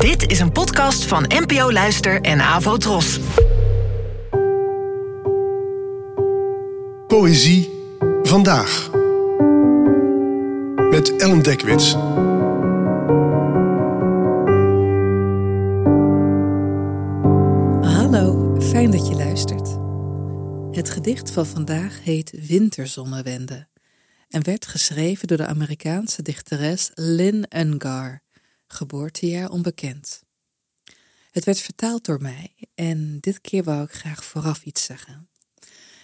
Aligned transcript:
Dit 0.00 0.30
is 0.30 0.40
een 0.40 0.52
podcast 0.52 1.04
van 1.04 1.24
NPO 1.28 1.72
Luister 1.72 2.20
en 2.20 2.40
Avo 2.40 2.76
Tros. 2.76 3.20
Poëzie 7.06 7.70
vandaag. 8.22 8.90
Met 10.90 11.16
Ellen 11.16 11.42
Dekwits. 11.42 11.92
Hallo, 17.94 18.56
fijn 18.60 18.90
dat 18.90 19.08
je 19.08 19.14
luistert. 19.14 19.68
Het 20.76 20.90
gedicht 20.90 21.30
van 21.30 21.46
vandaag 21.46 22.04
heet 22.04 22.46
Winterzonnewende 22.46 23.66
en 24.28 24.44
werd 24.44 24.66
geschreven 24.66 25.28
door 25.28 25.36
de 25.36 25.46
Amerikaanse 25.46 26.22
dichteres 26.22 26.90
Lynn 26.94 27.44
Ungar, 27.56 28.22
geboortejaar 28.72 29.50
onbekend. 29.50 30.22
Het 31.30 31.44
werd 31.44 31.60
vertaald 31.60 32.04
door 32.04 32.22
mij 32.22 32.54
en 32.74 33.20
dit 33.20 33.40
keer 33.40 33.64
wou 33.64 33.82
ik 33.84 33.92
graag 33.92 34.24
vooraf 34.24 34.62
iets 34.62 34.84
zeggen. 34.84 35.28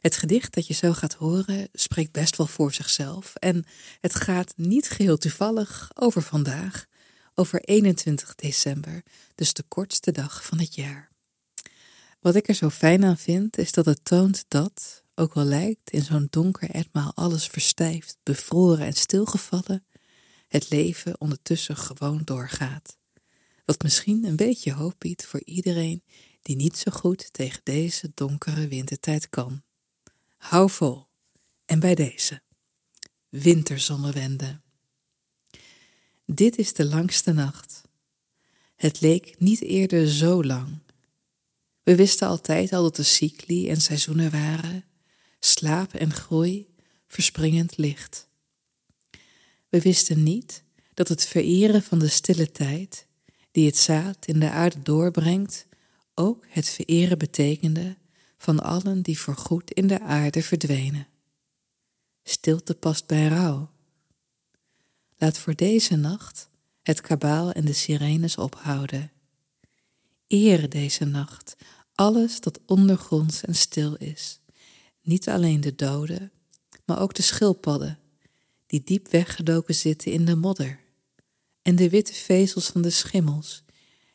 Het 0.00 0.16
gedicht 0.16 0.54
dat 0.54 0.66
je 0.66 0.74
zo 0.74 0.92
gaat 0.92 1.14
horen 1.14 1.68
spreekt 1.72 2.12
best 2.12 2.36
wel 2.36 2.46
voor 2.46 2.72
zichzelf 2.72 3.34
en 3.34 3.64
het 4.00 4.14
gaat 4.14 4.52
niet 4.56 4.90
geheel 4.90 5.18
toevallig 5.18 5.90
over 5.94 6.22
vandaag, 6.22 6.86
over 7.34 7.60
21 7.60 8.34
december, 8.34 9.02
dus 9.34 9.52
de 9.52 9.64
kortste 9.68 10.12
dag 10.12 10.44
van 10.44 10.58
het 10.58 10.74
jaar. 10.74 11.10
Wat 12.20 12.34
ik 12.34 12.48
er 12.48 12.54
zo 12.54 12.70
fijn 12.70 13.04
aan 13.04 13.18
vind, 13.18 13.58
is 13.58 13.72
dat 13.72 13.84
het 13.84 14.04
toont 14.04 14.44
dat, 14.48 15.02
ook 15.14 15.34
al 15.34 15.44
lijkt 15.44 15.90
in 15.90 16.02
zo'n 16.02 16.26
donker 16.30 16.70
etmaal 16.70 17.12
alles 17.14 17.46
verstijfd, 17.46 18.16
bevroren 18.22 18.86
en 18.86 18.92
stilgevallen, 18.92 19.84
het 20.50 20.70
leven 20.70 21.20
ondertussen 21.20 21.76
gewoon 21.76 22.22
doorgaat. 22.24 22.96
Wat 23.64 23.82
misschien 23.82 24.24
een 24.24 24.36
beetje 24.36 24.72
hoop 24.72 24.94
biedt 24.98 25.26
voor 25.26 25.42
iedereen 25.44 26.02
die 26.42 26.56
niet 26.56 26.76
zo 26.76 26.90
goed 26.90 27.32
tegen 27.32 27.60
deze 27.64 28.10
donkere 28.14 28.68
wintertijd 28.68 29.28
kan. 29.28 29.62
Hou 30.36 30.70
vol. 30.70 31.06
En 31.64 31.80
bij 31.80 31.94
deze. 31.94 32.42
Winterzonnewende. 33.28 34.60
Dit 36.26 36.58
is 36.58 36.72
de 36.72 36.84
langste 36.84 37.32
nacht. 37.32 37.82
Het 38.76 39.00
leek 39.00 39.38
niet 39.38 39.62
eerder 39.62 40.08
zo 40.08 40.44
lang. 40.44 40.78
We 41.82 41.94
wisten 41.94 42.28
altijd 42.28 42.72
al 42.72 42.82
dat 42.82 42.98
er 42.98 43.04
cycli 43.04 43.68
en 43.68 43.80
seizoenen 43.80 44.30
waren, 44.30 44.84
slaap 45.40 45.94
en 45.94 46.12
groei, 46.12 46.68
verspringend 47.06 47.76
licht. 47.76 48.28
We 49.70 49.80
wisten 49.80 50.22
niet 50.22 50.62
dat 50.94 51.08
het 51.08 51.24
vereren 51.26 51.82
van 51.82 51.98
de 51.98 52.08
stille 52.08 52.50
tijd, 52.50 53.06
die 53.50 53.66
het 53.66 53.76
zaad 53.76 54.26
in 54.26 54.40
de 54.40 54.50
aarde 54.50 54.82
doorbrengt, 54.82 55.66
ook 56.14 56.46
het 56.48 56.68
vereren 56.68 57.18
betekende 57.18 57.96
van 58.36 58.60
allen 58.60 59.02
die 59.02 59.18
voorgoed 59.18 59.70
in 59.70 59.86
de 59.86 60.00
aarde 60.00 60.42
verdwenen. 60.42 61.06
Stilte 62.22 62.74
past 62.74 63.06
bij 63.06 63.28
rouw. 63.28 63.70
Laat 65.16 65.38
voor 65.38 65.54
deze 65.54 65.96
nacht 65.96 66.48
het 66.82 67.00
kabaal 67.00 67.52
en 67.52 67.64
de 67.64 67.72
sirenes 67.72 68.36
ophouden. 68.36 69.10
Eer 70.26 70.68
deze 70.68 71.04
nacht 71.04 71.56
alles 71.94 72.40
dat 72.40 72.60
ondergronds 72.66 73.44
en 73.44 73.54
stil 73.54 73.94
is, 73.94 74.40
niet 75.02 75.28
alleen 75.28 75.60
de 75.60 75.74
doden, 75.74 76.32
maar 76.84 77.00
ook 77.00 77.14
de 77.14 77.22
schildpadden, 77.22 77.98
die 78.70 78.82
diep 78.84 79.08
weggedoken 79.08 79.74
zitten 79.74 80.12
in 80.12 80.24
de 80.24 80.36
modder, 80.36 80.80
en 81.62 81.76
de 81.76 81.88
witte 81.88 82.12
vezels 82.12 82.66
van 82.66 82.82
de 82.82 82.90
schimmels, 82.90 83.64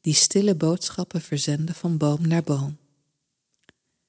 die 0.00 0.14
stille 0.14 0.54
boodschappen 0.54 1.20
verzenden 1.20 1.74
van 1.74 1.96
boom 1.96 2.28
naar 2.28 2.42
boom. 2.42 2.78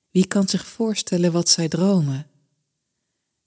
Wie 0.10 0.28
kan 0.28 0.48
zich 0.48 0.66
voorstellen 0.66 1.32
wat 1.32 1.50
zij 1.50 1.68
dromen? 1.68 2.28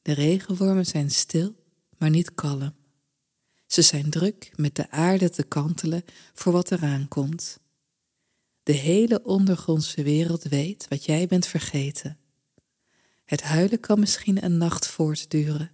De 0.03 0.13
regenwormen 0.13 0.87
zijn 0.87 1.11
stil, 1.11 1.55
maar 1.99 2.11
niet 2.11 2.35
kalm. 2.35 2.75
Ze 3.67 3.83
zijn 3.83 4.11
druk 4.11 4.53
met 4.57 4.75
de 4.75 4.91
aarde 4.91 5.31
te 5.31 5.43
kantelen 5.43 6.05
voor 6.35 6.53
wat 6.53 6.71
eraan 6.71 7.09
komt. 7.09 7.59
De 8.63 8.73
hele 8.73 9.23
ondergrondse 9.25 10.03
wereld 10.03 10.43
weet 10.43 10.89
wat 10.89 11.05
jij 11.05 11.27
bent 11.27 11.47
vergeten. 11.47 12.19
Het 13.25 13.43
huilen 13.43 13.81
kan 13.81 14.01
misschien 14.01 14.45
een 14.45 14.59
nacht 14.59 14.87
voortduren, 14.87 15.74